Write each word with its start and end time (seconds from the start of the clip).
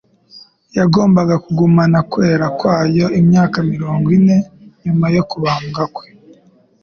Yagombaga 0.77 1.35
kugumana 1.45 1.99
kwera 2.11 2.45
kwayo, 2.59 3.05
imyaka 3.19 3.57
mirongo 3.71 4.07
me 4.25 4.37
nyuma 4.83 5.05
yo 5.15 5.23
kubambwa 5.29 5.83
kwe. 5.95 6.07